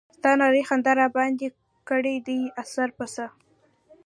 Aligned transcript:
ستا 0.17 0.31
نرۍ 0.39 0.61
خندا 0.69 0.91
راباندې 0.99 1.47
کړے 1.87 2.15
دے 2.25 2.37
اثر 2.61 2.89
پۀ 2.97 3.05
څۀ 3.13 3.25